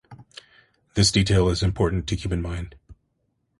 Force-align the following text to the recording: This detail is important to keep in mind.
This 0.95 1.11
detail 1.11 1.47
is 1.49 1.61
important 1.61 2.07
to 2.07 2.15
keep 2.15 2.31
in 2.31 2.41
mind. 2.41 2.73